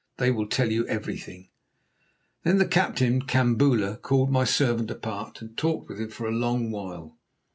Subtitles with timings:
[0.17, 1.49] They will tell you everything."
[2.41, 6.71] Then the captain Kambula called my servant apart and talked with him for a long
[6.71, 7.19] while.